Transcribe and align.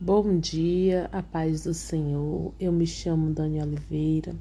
Bom 0.00 0.38
dia, 0.38 1.10
a 1.10 1.20
paz 1.20 1.64
do 1.64 1.74
Senhor. 1.74 2.54
Eu 2.60 2.70
me 2.70 2.86
chamo 2.86 3.34
Dani 3.34 3.60
Oliveira 3.60 4.32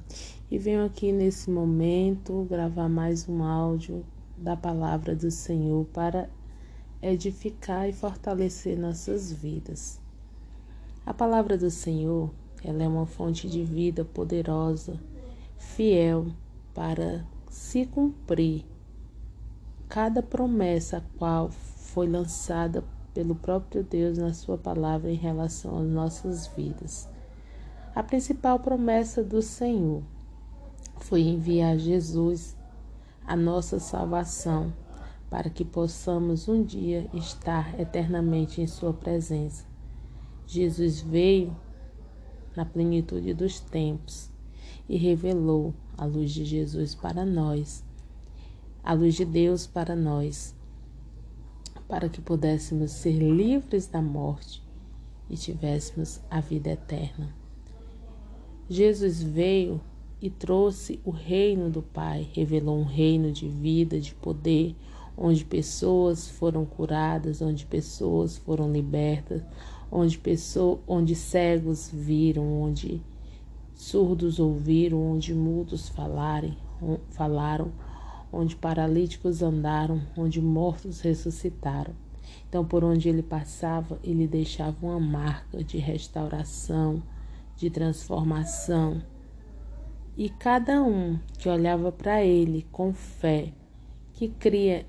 e 0.51 0.57
venho 0.59 0.85
aqui 0.85 1.11
nesse 1.11 1.49
momento 1.49 2.45
gravar 2.47 2.87
mais 2.87 3.27
um 3.27 3.41
áudio 3.41 4.05
da 4.37 4.55
palavra 4.55 5.15
do 5.15 5.31
Senhor 5.31 5.83
para 5.87 6.29
edificar 7.01 7.89
e 7.89 7.91
fortalecer 7.91 8.77
nossas 8.77 9.33
vidas. 9.33 9.99
A 11.03 11.11
palavra 11.11 11.57
do 11.57 11.71
Senhor, 11.71 12.29
ela 12.63 12.83
é 12.83 12.87
uma 12.87 13.07
fonte 13.07 13.49
de 13.49 13.63
vida 13.63 14.05
poderosa, 14.05 15.01
fiel 15.57 16.27
para 16.71 17.25
se 17.49 17.87
cumprir 17.87 18.63
cada 19.89 20.21
promessa 20.21 20.97
a 20.97 21.17
qual 21.17 21.49
foi 21.49 22.07
lançada 22.07 22.83
pelo 23.17 23.33
próprio 23.33 23.83
Deus 23.83 24.19
na 24.19 24.31
Sua 24.31 24.59
palavra 24.59 25.09
em 25.09 25.15
relação 25.15 25.79
às 25.79 25.87
nossas 25.87 26.45
vidas. 26.55 27.09
A 27.95 28.03
principal 28.03 28.59
promessa 28.59 29.23
do 29.23 29.41
Senhor 29.41 30.03
foi 30.97 31.21
enviar 31.21 31.79
Jesus, 31.79 32.55
a 33.25 33.35
nossa 33.35 33.79
salvação, 33.79 34.71
para 35.31 35.49
que 35.49 35.65
possamos 35.65 36.47
um 36.47 36.61
dia 36.63 37.09
estar 37.11 37.79
eternamente 37.79 38.61
em 38.61 38.67
Sua 38.67 38.93
presença. 38.93 39.65
Jesus 40.45 41.01
veio 41.01 41.57
na 42.55 42.65
plenitude 42.65 43.33
dos 43.33 43.59
tempos 43.59 44.29
e 44.87 44.95
revelou 44.95 45.73
a 45.97 46.05
luz 46.05 46.29
de 46.31 46.45
Jesus 46.45 46.93
para 46.93 47.25
nós, 47.25 47.83
a 48.83 48.93
luz 48.93 49.15
de 49.15 49.25
Deus 49.25 49.65
para 49.65 49.95
nós 49.95 50.55
para 51.87 52.09
que 52.09 52.21
pudéssemos 52.21 52.91
ser 52.91 53.17
livres 53.17 53.87
da 53.87 54.01
morte 54.01 54.61
e 55.29 55.35
tivéssemos 55.35 56.19
a 56.29 56.39
vida 56.39 56.71
eterna. 56.71 57.33
Jesus 58.69 59.23
veio 59.23 59.79
e 60.21 60.29
trouxe 60.29 60.99
o 61.05 61.11
reino 61.11 61.69
do 61.69 61.81
Pai, 61.81 62.27
revelou 62.33 62.77
um 62.77 62.83
reino 62.83 63.31
de 63.31 63.47
vida, 63.47 63.99
de 63.99 64.13
poder, 64.15 64.75
onde 65.17 65.45
pessoas 65.45 66.27
foram 66.27 66.65
curadas, 66.65 67.41
onde 67.41 67.65
pessoas 67.65 68.37
foram 68.37 68.71
libertas, 68.71 69.41
onde, 69.91 70.17
pessoas, 70.17 70.79
onde 70.87 71.15
cegos 71.15 71.89
viram, 71.91 72.61
onde 72.61 73.01
surdos 73.73 74.39
ouviram, 74.39 75.01
onde 75.13 75.33
mudos 75.33 75.87
falarem, 75.87 76.57
falaram, 77.11 77.71
onde 78.31 78.55
paralíticos 78.55 79.41
andaram, 79.41 80.01
onde 80.17 80.41
mortos 80.41 81.01
ressuscitaram. 81.01 81.93
Então, 82.47 82.65
por 82.65 82.83
onde 82.83 83.09
ele 83.09 83.23
passava, 83.23 83.99
ele 84.03 84.27
deixava 84.27 84.85
uma 84.85 84.99
marca 84.99 85.63
de 85.63 85.77
restauração, 85.77 87.01
de 87.55 87.69
transformação. 87.69 89.01
E 90.15 90.29
cada 90.29 90.81
um 90.81 91.19
que 91.37 91.47
olhava 91.47 91.91
para 91.91 92.23
ele 92.23 92.65
com 92.71 92.93
fé, 92.93 93.53
que 94.13 94.27
cria 94.27 94.85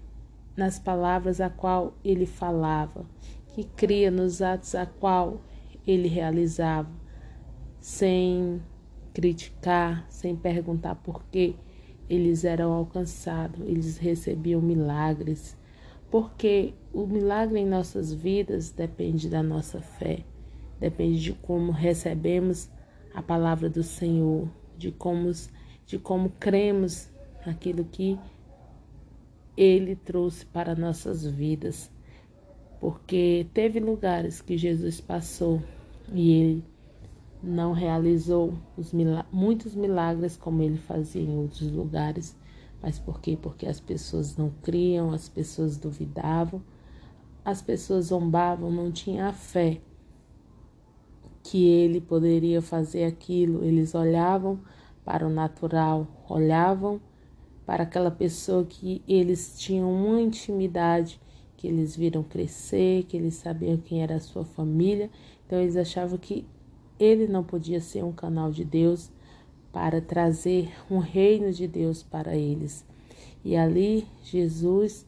nas 0.56 0.78
palavras 0.78 1.40
a 1.40 1.50
qual 1.50 1.94
ele 2.04 2.26
falava, 2.26 3.06
que 3.54 3.64
cria 3.64 4.10
nos 4.10 4.40
atos 4.42 4.74
a 4.74 4.86
qual 4.86 5.40
ele 5.86 6.08
realizava, 6.08 6.90
sem 7.80 8.60
criticar, 9.12 10.06
sem 10.08 10.34
perguntar 10.34 10.94
por 10.96 11.22
quê, 11.30 11.54
eles 12.08 12.44
eram 12.44 12.72
alcançados, 12.72 13.60
eles 13.66 13.98
recebiam 13.98 14.60
milagres, 14.60 15.56
porque 16.10 16.72
o 16.92 17.06
milagre 17.06 17.60
em 17.60 17.66
nossas 17.66 18.12
vidas 18.12 18.70
depende 18.70 19.28
da 19.28 19.42
nossa 19.42 19.80
fé, 19.80 20.24
depende 20.80 21.20
de 21.20 21.32
como 21.34 21.70
recebemos 21.70 22.70
a 23.14 23.22
palavra 23.22 23.68
do 23.68 23.82
Senhor, 23.82 24.48
de 24.76 24.90
como, 24.90 25.30
de 25.86 25.98
como 25.98 26.30
cremos 26.30 27.10
naquilo 27.44 27.84
que 27.84 28.18
Ele 29.56 29.96
trouxe 29.96 30.46
para 30.46 30.74
nossas 30.74 31.26
vidas. 31.26 31.90
Porque 32.80 33.46
teve 33.52 33.80
lugares 33.80 34.40
que 34.40 34.56
Jesus 34.56 35.00
passou 35.00 35.60
e 36.12 36.32
Ele 36.32 36.64
não 37.42 37.72
realizou 37.72 38.54
milagres, 38.92 39.32
muitos 39.32 39.74
milagres 39.74 40.36
como 40.36 40.62
ele 40.62 40.78
fazia 40.78 41.22
em 41.22 41.36
outros 41.36 41.70
lugares. 41.70 42.36
Mas 42.82 42.98
por 42.98 43.20
quê? 43.20 43.36
Porque 43.40 43.66
as 43.66 43.80
pessoas 43.80 44.36
não 44.36 44.50
criam, 44.62 45.12
as 45.12 45.28
pessoas 45.28 45.76
duvidavam, 45.76 46.62
as 47.44 47.60
pessoas 47.60 48.06
zombavam, 48.06 48.70
não 48.70 48.92
tinham 48.92 49.28
a 49.28 49.32
fé 49.32 49.80
que 51.42 51.66
ele 51.66 52.00
poderia 52.00 52.60
fazer 52.60 53.04
aquilo. 53.04 53.64
Eles 53.64 53.94
olhavam 53.94 54.60
para 55.04 55.26
o 55.26 55.30
natural, 55.30 56.06
olhavam 56.28 57.00
para 57.64 57.82
aquela 57.82 58.10
pessoa 58.10 58.64
que 58.64 59.02
eles 59.08 59.58
tinham 59.58 59.92
uma 59.92 60.20
intimidade, 60.20 61.20
que 61.56 61.66
eles 61.66 61.96
viram 61.96 62.22
crescer, 62.22 63.04
que 63.04 63.16
eles 63.16 63.34
sabiam 63.34 63.76
quem 63.76 64.02
era 64.02 64.16
a 64.16 64.20
sua 64.20 64.44
família. 64.44 65.10
Então 65.46 65.58
eles 65.58 65.76
achavam 65.76 66.18
que 66.18 66.46
ele 66.98 67.26
não 67.26 67.44
podia 67.44 67.80
ser 67.80 68.04
um 68.04 68.12
canal 68.12 68.50
de 68.50 68.64
Deus 68.64 69.10
para 69.72 70.00
trazer 70.00 70.72
um 70.90 70.98
reino 70.98 71.52
de 71.52 71.66
Deus 71.66 72.02
para 72.02 72.36
eles. 72.36 72.84
E 73.44 73.56
ali 73.56 74.06
Jesus 74.22 75.06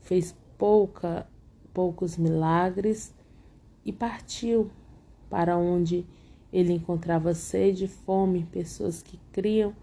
fez 0.00 0.34
pouca, 0.58 1.26
poucos 1.72 2.16
milagres 2.16 3.14
e 3.84 3.92
partiu 3.92 4.70
para 5.30 5.56
onde 5.56 6.04
ele 6.52 6.72
encontrava 6.72 7.32
sede 7.34 7.88
fome, 7.88 8.46
pessoas 8.50 9.02
que 9.02 9.18
criam 9.32 9.74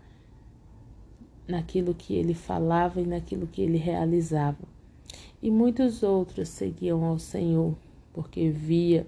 naquilo 1.48 1.96
que 1.96 2.14
ele 2.14 2.34
falava 2.34 3.02
e 3.02 3.06
naquilo 3.06 3.48
que 3.48 3.62
ele 3.62 3.78
realizava. 3.78 4.68
E 5.42 5.50
muitos 5.50 6.04
outros 6.04 6.50
seguiam 6.50 7.04
ao 7.04 7.18
Senhor, 7.18 7.76
porque 8.14 8.50
via 8.50 9.08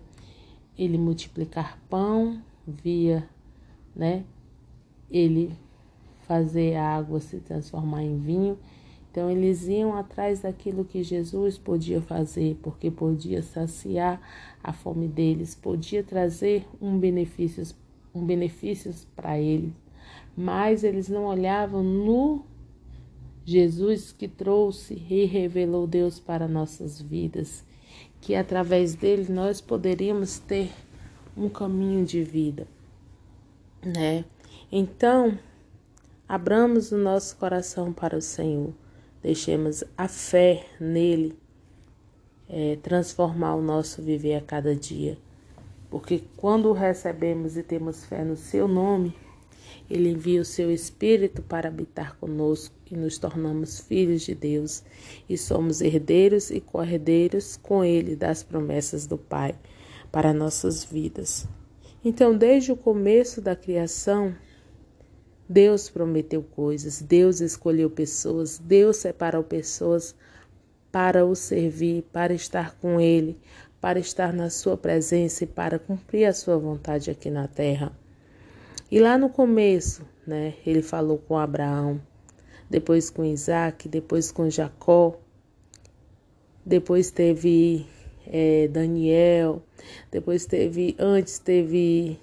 ele 0.78 0.98
multiplicar 0.98 1.80
pão, 1.90 2.42
via, 2.66 3.28
né, 3.96 4.24
ele 5.10 5.52
fazer 6.22 6.76
a 6.76 6.96
água 6.96 7.20
se 7.20 7.40
transformar 7.40 8.04
em 8.04 8.18
vinho. 8.18 8.58
Então 9.12 9.30
eles 9.30 9.68
iam 9.68 9.94
atrás 9.94 10.40
daquilo 10.40 10.86
que 10.86 11.04
Jesus 11.04 11.58
podia 11.58 12.02
fazer, 12.02 12.58
porque 12.64 12.90
podia 12.90 13.42
saciar 13.42 14.22
a 14.64 14.72
fome 14.72 15.08
deles, 15.08 15.54
podia 15.54 16.02
trazer 16.02 16.66
um 16.82 16.98
benefício, 16.98 17.76
um 18.16 18.26
benefícios 18.26 19.06
para 19.16 19.38
eles. 19.38 19.74
Mas 20.36 20.86
eles 20.86 21.10
não 21.10 21.26
olhavam 21.26 21.84
no 21.84 22.46
Jesus 23.44 24.14
que 24.14 24.30
trouxe 24.30 24.94
e 25.10 25.26
revelou 25.26 25.86
Deus 25.86 26.20
para 26.20 26.48
nossas 26.48 27.02
vidas 27.02 27.66
que 28.22 28.36
através 28.36 28.94
dele 28.94 29.32
nós 29.34 29.60
poderíamos 29.60 30.38
ter 30.38 30.72
um 31.36 31.50
caminho 31.50 32.06
de 32.06 32.24
vida, 32.24 32.68
né? 33.84 34.24
Então, 34.72 35.38
abramos 36.30 36.92
o 36.92 36.98
nosso 36.98 37.36
coração 37.38 37.92
para 37.92 38.16
o 38.16 38.22
Senhor, 38.22 38.72
deixemos 39.24 39.84
a 39.98 40.08
fé 40.08 40.66
nele 40.80 41.38
é, 42.48 42.78
transformar 42.82 43.56
o 43.56 43.62
nosso 43.62 44.02
viver 44.02 44.36
a 44.36 44.42
cada 44.42 44.76
dia, 44.76 45.18
porque 45.90 46.24
quando 46.38 46.72
recebemos 46.72 47.58
e 47.58 47.64
temos 47.64 48.06
fé 48.06 48.24
no 48.24 48.38
Seu 48.38 48.68
nome, 48.68 49.16
ele 49.92 50.12
envia 50.12 50.40
o 50.40 50.46
seu 50.46 50.72
Espírito 50.72 51.42
para 51.42 51.68
habitar 51.68 52.16
conosco 52.16 52.74
e 52.90 52.96
nos 52.96 53.18
tornamos 53.18 53.82
filhos 53.82 54.22
de 54.22 54.34
Deus 54.34 54.84
e 55.28 55.38
somos 55.38 55.82
herdeiros 55.82 56.50
e 56.50 56.62
co-herdeiros 56.62 57.58
com 57.58 57.84
Ele 57.84 58.16
das 58.16 58.42
promessas 58.42 59.06
do 59.06 59.18
Pai 59.18 59.54
para 60.10 60.34
nossas 60.34 60.86
vidas. 60.86 61.46
Então, 62.06 62.38
desde 62.38 62.72
o 62.72 62.78
começo 62.78 63.42
da 63.42 63.54
criação, 63.54 64.34
Deus 65.48 65.90
prometeu 65.90 66.42
coisas, 66.42 67.02
Deus 67.02 67.42
escolheu 67.42 67.90
pessoas, 67.90 68.58
Deus 68.58 68.96
separou 68.96 69.44
pessoas 69.44 70.16
para 70.90 71.26
o 71.26 71.36
servir, 71.36 72.04
para 72.14 72.34
estar 72.34 72.76
com 72.76 73.02
Ele, 73.02 73.38
para 73.82 74.00
estar 74.00 74.32
na 74.32 74.50
Sua 74.50 74.78
presença 74.78 75.44
e 75.44 75.48
para 75.48 75.78
cumprir 75.78 76.26
a 76.26 76.34
Sua 76.34 76.58
vontade 76.58 77.12
aqui 77.12 77.30
na 77.30 77.46
terra. 77.46 77.92
E 78.92 79.00
lá 79.00 79.18
no 79.18 79.30
começo, 79.30 80.06
né, 80.28 80.54
ele 80.66 80.82
falou 80.82 81.18
com 81.18 81.38
Abraão, 81.38 82.02
depois 82.70 83.10
com 83.10 83.24
Isaac, 83.24 83.88
depois 83.88 84.34
com 84.34 84.50
Jacó, 84.50 85.18
depois 86.66 87.10
teve 87.10 87.88
é, 88.28 88.68
Daniel, 88.68 89.64
depois 90.12 90.46
teve, 90.46 90.94
antes 91.00 91.40
teve 91.40 92.20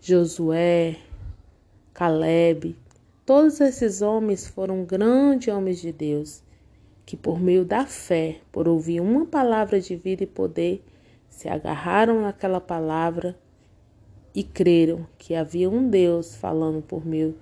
Josué, 0.00 0.98
Caleb. 1.92 2.76
Todos 3.26 3.60
esses 3.60 4.02
homens 4.02 4.46
foram 4.46 4.84
grandes 4.84 5.52
homens 5.52 5.80
de 5.80 5.90
Deus, 5.90 6.44
que 7.04 7.16
por 7.16 7.40
meio 7.40 7.64
da 7.64 7.84
fé, 7.84 8.38
por 8.52 8.68
ouvir 8.68 9.00
uma 9.00 9.26
palavra 9.26 9.80
de 9.80 9.96
vida 9.96 10.22
e 10.22 10.28
poder, 10.28 10.84
se 11.28 11.48
agarraram 11.48 12.22
naquela 12.22 12.60
palavra 12.60 13.36
e 14.34 14.42
creram 14.42 15.06
que 15.16 15.34
havia 15.34 15.70
um 15.70 15.88
Deus 15.88 16.34
falando 16.34 16.82
por 16.82 17.06
meio 17.06 17.36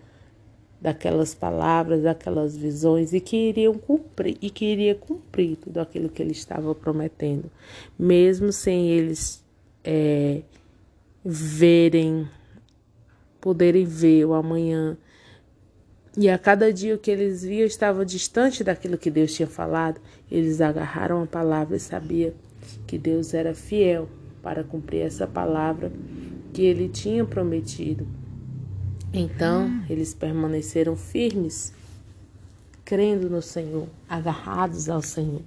daquelas 0.80 1.32
palavras, 1.32 2.02
daquelas 2.02 2.56
visões 2.56 3.12
e 3.12 3.20
que 3.20 3.36
iriam 3.36 3.74
cumprir 3.74 4.36
e 4.42 4.50
que 4.50 4.64
iria 4.64 4.94
cumprir 4.96 5.56
tudo 5.56 5.78
aquilo 5.78 6.08
que 6.08 6.20
ele 6.20 6.32
estava 6.32 6.74
prometendo, 6.74 7.50
mesmo 7.96 8.52
sem 8.52 8.88
eles 8.88 9.42
é, 9.84 10.42
verem, 11.24 12.28
poderem 13.40 13.84
ver 13.84 14.24
o 14.24 14.34
amanhã. 14.34 14.98
E 16.16 16.28
a 16.28 16.36
cada 16.36 16.72
dia 16.72 16.98
que 16.98 17.10
eles 17.10 17.42
viam 17.42 17.64
estava 17.64 18.04
distante 18.04 18.64
daquilo 18.64 18.98
que 18.98 19.10
Deus 19.10 19.32
tinha 19.32 19.48
falado, 19.48 20.00
eles 20.30 20.60
agarraram 20.60 21.22
a 21.22 21.26
palavra 21.26 21.76
e 21.76 21.80
sabiam 21.80 22.32
que 22.86 22.98
Deus 22.98 23.32
era 23.32 23.54
fiel 23.54 24.08
para 24.42 24.64
cumprir 24.64 25.02
essa 25.02 25.26
palavra 25.26 25.92
que 26.52 26.62
ele 26.62 26.88
tinha 26.88 27.24
prometido. 27.24 28.06
Então 29.12 29.82
eles 29.88 30.14
permaneceram 30.14 30.96
firmes, 30.96 31.72
crendo 32.84 33.28
no 33.30 33.40
Senhor, 33.40 33.88
agarrados 34.08 34.88
ao 34.88 35.02
Senhor. 35.02 35.42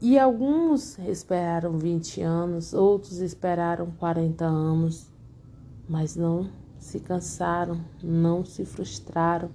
E 0.00 0.18
alguns 0.18 0.98
esperaram 0.98 1.78
20 1.78 2.20
anos, 2.20 2.74
outros 2.74 3.18
esperaram 3.18 3.90
40 3.92 4.44
anos, 4.44 5.06
mas 5.88 6.14
não 6.14 6.50
se 6.78 7.00
cansaram, 7.00 7.80
não 8.02 8.44
se 8.44 8.64
frustraram, 8.64 9.50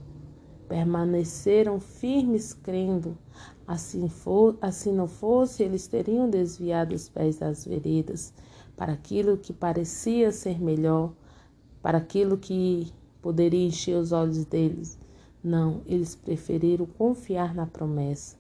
permaneceram 0.68 1.80
firmes 1.80 2.54
crendo. 2.54 3.18
Assim, 3.68 4.10
for, 4.10 4.58
assim 4.62 4.92
não 4.92 5.08
fosse, 5.08 5.62
eles 5.62 5.86
teriam 5.88 6.28
desviado 6.28 6.96
os 6.96 7.08
pés 7.08 7.38
das 7.38 7.66
veredas 7.66 8.34
para 8.80 8.94
aquilo 8.94 9.36
que 9.36 9.52
parecia 9.52 10.32
ser 10.32 10.58
melhor, 10.58 11.12
para 11.82 11.98
aquilo 11.98 12.38
que 12.38 12.94
poderia 13.22 13.68
encher 13.68 13.98
os 13.98 14.14
olhos 14.14 14.46
deles. 14.46 14.98
Não, 15.44 15.82
eles 15.86 16.16
preferiram 16.16 16.86
confiar 16.86 17.54
na 17.54 17.66
promessa 17.66 18.38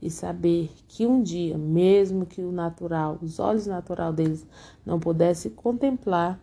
e 0.00 0.08
saber 0.08 0.70
que 0.86 1.04
um 1.04 1.20
dia, 1.20 1.58
mesmo 1.58 2.24
que 2.24 2.42
o 2.42 2.52
natural, 2.52 3.18
os 3.20 3.40
olhos 3.40 3.66
natural 3.66 4.12
deles 4.12 4.46
não 4.86 5.00
pudessem 5.00 5.50
contemplar, 5.50 6.38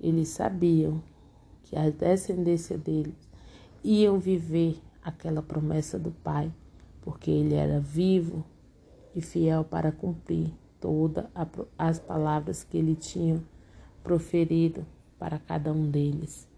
eles 0.00 0.28
sabiam 0.28 1.02
que 1.64 1.74
a 1.74 1.90
descendência 1.90 2.78
deles 2.78 3.28
iam 3.82 4.20
viver 4.20 4.80
aquela 5.02 5.42
promessa 5.42 5.98
do 5.98 6.12
Pai, 6.12 6.52
porque 7.02 7.28
ele 7.28 7.56
era 7.56 7.80
vivo 7.80 8.44
e 9.16 9.20
fiel 9.20 9.64
para 9.64 9.90
cumprir 9.90 10.54
todas 10.86 11.24
as 11.76 11.98
palavras 11.98 12.62
que 12.62 12.78
ele 12.78 12.94
tinha 12.94 13.42
proferido 14.04 14.86
para 15.18 15.36
cada 15.36 15.72
um 15.72 15.90
deles. 15.90 16.48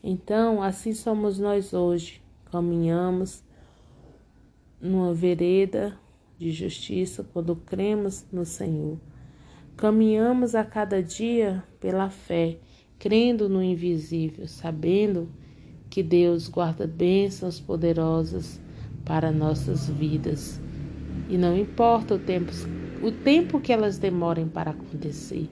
Então, 0.00 0.62
assim 0.62 0.92
somos 0.92 1.40
nós 1.40 1.74
hoje, 1.74 2.22
caminhamos 2.52 3.42
numa 4.80 5.12
vereda 5.12 5.98
de 6.38 6.52
justiça 6.52 7.26
quando 7.32 7.56
cremos 7.56 8.24
no 8.32 8.44
Senhor. 8.44 8.96
Caminhamos 9.76 10.54
a 10.54 10.64
cada 10.64 11.02
dia 11.02 11.64
pela 11.80 12.08
fé, 12.08 12.58
crendo 12.96 13.48
no 13.48 13.60
invisível, 13.60 14.46
sabendo 14.46 15.28
que 15.90 16.00
Deus 16.00 16.48
guarda 16.48 16.86
bênçãos 16.86 17.58
poderosas 17.58 18.60
para 19.04 19.32
nossas 19.32 19.88
vidas. 19.88 20.60
E 21.28 21.36
não 21.36 21.56
importa 21.56 22.14
o 22.14 22.18
tempo, 22.18 22.52
o 23.04 23.12
tempo 23.12 23.60
que 23.60 23.70
elas 23.70 23.98
demorem 23.98 24.48
para 24.48 24.70
acontecer. 24.70 25.46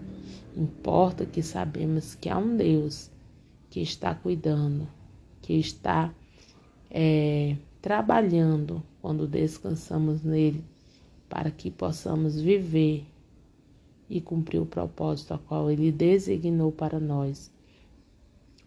Importa 0.56 1.26
que 1.26 1.42
sabemos 1.42 2.14
que 2.14 2.30
há 2.30 2.38
um 2.38 2.56
Deus 2.56 3.10
que 3.68 3.80
está 3.80 4.14
cuidando, 4.14 4.88
que 5.42 5.52
está 5.52 6.14
é, 6.90 7.54
trabalhando 7.82 8.82
quando 9.02 9.26
descansamos 9.26 10.22
nele, 10.22 10.64
para 11.28 11.50
que 11.50 11.70
possamos 11.70 12.40
viver 12.40 13.04
e 14.08 14.18
cumprir 14.18 14.58
o 14.58 14.66
propósito 14.66 15.34
a 15.34 15.38
qual 15.38 15.70
ele 15.70 15.92
designou 15.92 16.72
para 16.72 16.98
nós. 16.98 17.50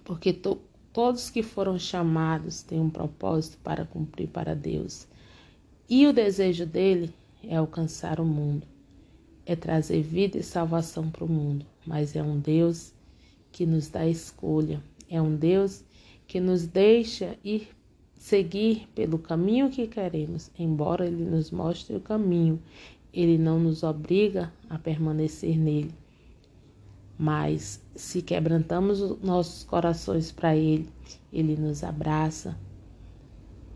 Porque 0.04 0.32
to, 0.32 0.60
todos 0.94 1.32
que 1.32 1.42
foram 1.42 1.80
chamados 1.80 2.62
têm 2.62 2.80
um 2.80 2.92
propósito 2.92 3.58
para 3.64 3.84
cumprir 3.84 4.28
para 4.28 4.56
Deus. 4.56 5.08
E 5.90 6.06
o 6.06 6.14
desejo 6.14 6.68
dele 6.68 7.12
é 7.44 7.56
alcançar 7.56 8.20
o 8.20 8.26
mundo 8.26 8.75
é 9.46 9.56
trazer 9.56 10.02
vida 10.02 10.38
e 10.38 10.44
salvação 10.44 11.10
para 11.10 11.24
o 11.24 11.30
mundo, 11.30 11.66
mas 11.86 12.16
é 12.16 12.24
um 12.24 12.40
Deus 12.40 12.94
que 13.52 13.66
nos 13.66 13.88
dá 13.90 14.08
escolha, 14.08 14.82
é 15.10 15.22
um 15.22 15.36
Deus 15.36 15.84
que 16.28 16.40
nos 16.40 16.66
deixa 16.66 17.38
ir 17.44 17.70
seguir 18.18 18.88
pelo 18.96 19.20
caminho 19.20 19.70
que 19.70 19.88
queremos, 19.88 20.50
embora 20.58 21.06
Ele 21.06 21.24
nos 21.24 21.52
mostre 21.52 21.96
o 21.96 22.02
caminho, 22.02 22.60
Ele 23.14 23.38
não 23.38 23.60
nos 23.60 23.84
obriga 23.84 24.52
a 24.70 24.80
permanecer 24.80 25.58
nele. 25.58 25.94
Mas 27.18 27.82
se 27.96 28.22
quebrantamos 28.22 29.00
nossos 29.22 29.64
corações 29.64 30.32
para 30.32 30.56
Ele, 30.56 30.90
Ele 31.32 31.56
nos 31.56 31.84
abraça, 31.84 32.58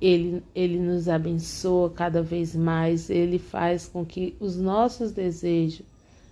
ele, 0.01 0.43
ele 0.55 0.79
nos 0.79 1.09
abençoa 1.09 1.89
cada 1.89 2.21
vez 2.21 2.55
mais, 2.55 3.09
ele 3.09 3.37
faz 3.37 3.87
com 3.87 4.05
que 4.05 4.35
os 4.39 4.55
nossos 4.55 5.11
desejos 5.11 5.85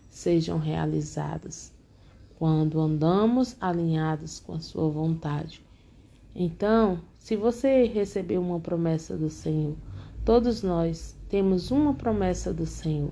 sejam 0.10 0.58
realizados 0.58 1.72
quando 2.40 2.80
andamos 2.80 3.58
alinhados 3.60 4.40
com 4.40 4.54
a 4.54 4.60
Sua 4.60 4.90
vontade. 4.90 5.62
Então, 6.36 7.00
se 7.18 7.36
você 7.36 7.86
recebeu 7.86 8.42
uma 8.42 8.60
promessa 8.60 9.18
do 9.18 9.30
Senhor, 9.30 9.75
todos 10.24 10.62
nós 10.62 11.16
temos 11.28 11.72
uma 11.72 11.94
promessa 11.94 12.54
do 12.54 12.66
Senhor. 12.66 13.12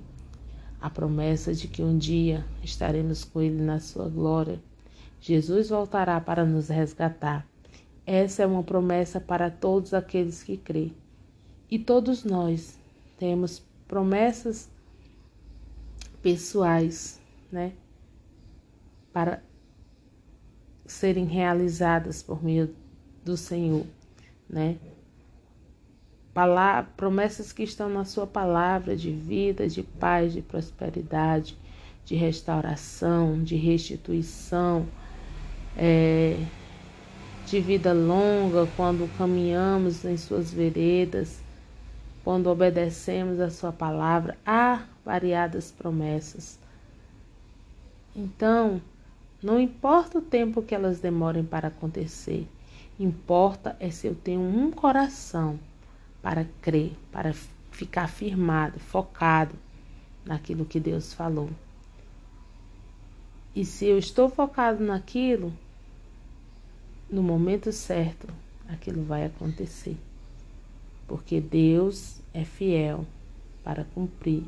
A 0.80 0.88
promessa 0.88 1.52
de 1.52 1.66
que 1.66 1.82
um 1.82 1.98
dia 1.98 2.44
estaremos 2.62 3.24
com 3.24 3.42
Ele 3.42 3.60
na 3.60 3.80
Sua 3.80 4.08
glória. 4.08 4.60
Jesus 5.20 5.70
voltará 5.70 6.20
para 6.20 6.44
nos 6.44 6.68
resgatar 6.68 7.46
essa 8.06 8.44
é 8.44 8.46
uma 8.46 8.62
promessa 8.62 9.20
para 9.20 9.50
todos 9.50 9.92
aqueles 9.92 10.42
que 10.42 10.56
crêem. 10.56 10.94
E 11.68 11.76
todos 11.76 12.22
nós 12.22 12.78
temos 13.18 13.60
promessas 13.88 14.70
pessoais, 16.22 17.20
né? 17.50 17.72
Para 19.12 19.42
serem 20.86 21.24
realizadas 21.24 22.22
por 22.22 22.44
meio 22.44 22.72
do 23.24 23.36
Senhor, 23.36 23.84
né? 24.48 24.76
Promessas 26.96 27.52
que 27.52 27.64
estão 27.64 27.88
na 27.88 28.04
sua 28.04 28.26
palavra 28.26 28.94
de 28.94 29.10
vida, 29.10 29.66
de 29.66 29.82
paz, 29.82 30.32
de 30.32 30.42
prosperidade, 30.42 31.58
de 32.04 32.14
restauração, 32.14 33.42
de 33.42 33.56
restituição, 33.56 34.86
é, 35.76 36.36
de 37.46 37.60
vida 37.60 37.92
longa 37.92 38.68
quando 38.76 39.08
caminhamos 39.16 40.04
em 40.04 40.16
suas 40.16 40.52
veredas, 40.52 41.40
quando 42.24 42.48
obedecemos 42.48 43.38
a 43.38 43.50
sua 43.50 43.72
palavra. 43.72 44.36
Há 44.44 44.82
variadas 45.04 45.70
promessas. 45.70 46.58
Então, 48.16 48.82
não 49.40 49.60
importa 49.60 50.18
o 50.18 50.22
tempo 50.22 50.60
que 50.60 50.74
elas 50.74 50.98
demorem 50.98 51.44
para 51.44 51.68
acontecer, 51.68 52.48
importa 52.98 53.76
é 53.78 53.90
se 53.90 54.08
eu 54.08 54.14
tenho 54.14 54.40
um 54.40 54.72
coração 54.72 55.56
para 56.20 56.46
crer, 56.60 56.94
para 57.12 57.32
ficar 57.70 58.08
firmado, 58.08 58.80
focado 58.80 59.54
naquilo 60.24 60.64
que 60.64 60.80
Deus 60.80 61.12
falou. 61.12 61.50
E 63.54 63.64
se 63.64 63.86
eu 63.86 63.98
estou 63.98 64.28
focado 64.28 64.82
naquilo, 64.82 65.52
no 67.08 67.22
momento 67.22 67.70
certo, 67.70 68.26
aquilo 68.68 69.02
vai 69.04 69.24
acontecer. 69.24 69.96
Porque 71.06 71.40
Deus 71.40 72.20
é 72.34 72.44
fiel 72.44 73.06
para 73.62 73.84
cumprir 73.84 74.42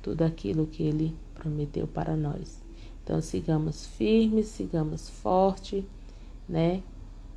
tudo 0.00 0.22
aquilo 0.22 0.66
que 0.66 0.82
Ele 0.82 1.14
prometeu 1.34 1.86
para 1.86 2.16
nós. 2.16 2.62
Então, 3.04 3.20
sigamos 3.20 3.86
firmes, 3.86 4.46
sigamos 4.46 5.10
fortes, 5.10 5.84
né? 6.48 6.82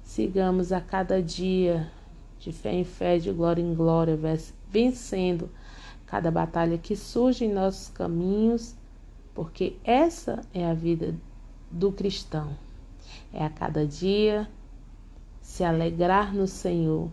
Sigamos 0.04 0.72
a 0.72 0.80
cada 0.80 1.22
dia, 1.22 1.92
de 2.40 2.54
fé 2.54 2.74
em 2.74 2.84
fé, 2.84 3.18
de 3.18 3.32
glória 3.32 3.62
em 3.62 3.74
glória, 3.74 4.18
vencendo 4.70 5.50
cada 6.06 6.32
batalha 6.32 6.78
que 6.78 6.96
surge 6.96 7.46
em 7.46 7.52
nossos 7.52 7.90
caminhos, 7.90 8.76
porque 9.34 9.76
essa 9.84 10.42
é 10.54 10.66
a 10.66 10.74
vida 10.74 11.14
do 11.70 11.92
cristão 11.92 12.56
é 13.34 13.46
a 13.46 13.50
cada 13.50 13.86
dia 13.86 14.50
se 15.42 15.64
alegrar 15.64 16.34
no 16.34 16.48
Senhor, 16.48 17.10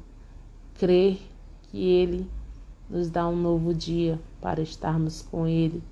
crer 0.75 1.21
que 1.65 1.79
Ele 1.79 2.29
nos 2.89 3.11
dá 3.11 3.29
um 3.29 3.37
novo 3.37 3.75
dia 3.75 4.19
para 4.41 4.63
estarmos 4.63 5.23
com 5.23 5.47
Ele 5.47 5.83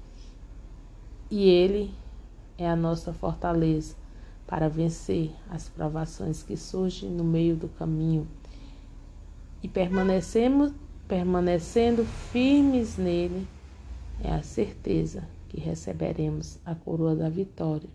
e 1.30 1.48
Ele 1.48 1.94
é 2.58 2.68
a 2.68 2.74
nossa 2.74 3.12
fortaleza 3.12 3.94
para 4.46 4.68
vencer 4.68 5.30
as 5.48 5.68
provações 5.68 6.42
que 6.42 6.56
surgem 6.56 7.08
no 7.08 7.22
meio 7.22 7.54
do 7.54 7.68
caminho. 7.68 8.26
E 9.62 9.68
permanecemos, 9.68 10.72
permanecendo 11.06 12.04
firmes 12.04 12.96
nele, 12.96 13.46
é 14.24 14.32
a 14.32 14.42
certeza 14.42 15.22
que 15.48 15.60
receberemos 15.60 16.58
a 16.64 16.74
coroa 16.74 17.14
da 17.14 17.28
vitória 17.28 17.88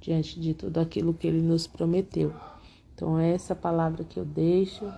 diante 0.00 0.40
de 0.40 0.54
tudo 0.54 0.78
aquilo 0.78 1.14
que 1.14 1.26
ele 1.26 1.40
nos 1.40 1.66
prometeu. 1.66 2.32
Então 2.94 3.18
é 3.18 3.32
essa 3.32 3.54
palavra 3.54 4.04
que 4.04 4.18
eu 4.18 4.24
deixo, 4.24 4.92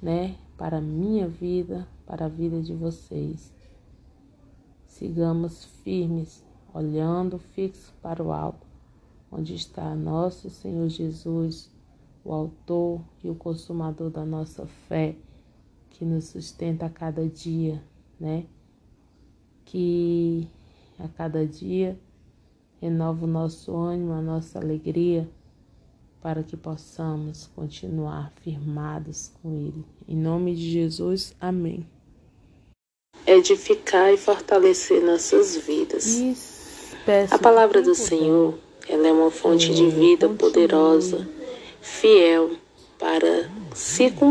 né, 0.00 0.36
para 0.56 0.78
a 0.78 0.80
minha 0.80 1.28
vida, 1.28 1.86
para 2.06 2.26
a 2.26 2.28
vida 2.28 2.62
de 2.62 2.72
vocês. 2.72 3.52
Sigamos 4.86 5.64
firmes, 5.82 6.44
olhando 6.72 7.38
fixo 7.38 7.92
para 8.00 8.22
o 8.22 8.32
alto, 8.32 8.66
onde 9.30 9.54
está 9.54 9.94
nosso 9.94 10.48
Senhor 10.48 10.88
Jesus, 10.88 11.70
o 12.24 12.32
autor 12.32 13.00
e 13.22 13.28
o 13.28 13.34
consumador 13.34 14.10
da 14.10 14.24
nossa 14.24 14.66
fé, 14.66 15.16
que 15.90 16.04
nos 16.04 16.24
sustenta 16.26 16.86
a 16.86 16.90
cada 16.90 17.26
dia, 17.28 17.82
né? 18.18 18.46
Que 19.64 20.48
a 20.98 21.08
cada 21.08 21.46
dia 21.46 21.98
renova 22.80 23.24
o 23.24 23.28
nosso 23.28 23.74
ânimo, 23.74 24.12
a 24.12 24.20
nossa 24.20 24.58
alegria, 24.58 25.28
para 26.20 26.42
que 26.42 26.56
possamos 26.56 27.48
continuar 27.54 28.32
firmados 28.42 29.30
com 29.42 29.54
Ele. 29.54 29.84
Em 30.08 30.16
nome 30.16 30.54
de 30.54 30.70
Jesus, 30.70 31.34
amém. 31.40 31.86
Edificar 33.26 34.12
e 34.12 34.16
fortalecer 34.16 35.02
nossas 35.04 35.56
vidas. 35.56 36.20
A 37.30 37.38
palavra 37.38 37.80
do 37.82 37.94
Senhor, 37.94 38.58
ela 38.88 39.06
é 39.06 39.12
uma 39.12 39.30
fonte 39.30 39.72
de 39.72 39.88
vida 39.88 40.28
poderosa, 40.28 41.28
fiel 41.80 42.56
para 42.98 43.50
se 43.74 44.10
cumprir 44.10 44.26